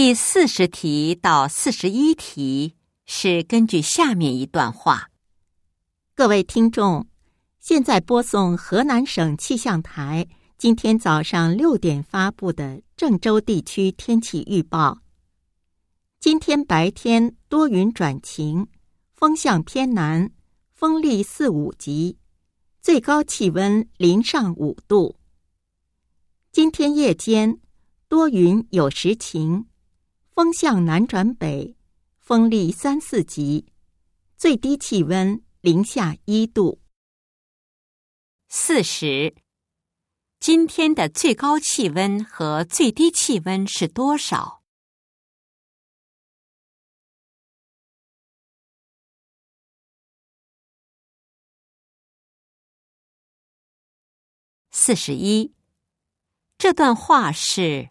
[0.00, 5.10] 第四十题到四十一题是根据下面一段话。
[6.14, 7.08] 各位听众，
[7.58, 15.00] 现在播送河南省气象台今天早上六点发布的郑州地区天气预报。
[16.20, 18.68] 今天白天多云转晴，
[19.16, 20.30] 风向偏南，
[20.74, 22.16] 风力四五级，
[22.80, 25.16] 最高气温零上五度。
[26.52, 27.58] 今天夜间
[28.08, 29.66] 多云有时晴。
[30.38, 31.76] 风向南转北，
[32.16, 33.72] 风力三四级，
[34.36, 36.80] 最低气温零下一度。
[38.48, 39.34] 四十，
[40.38, 44.62] 今天的最高气温和最低气温是多少？
[54.70, 55.52] 四十一，
[56.56, 57.90] 这段话是。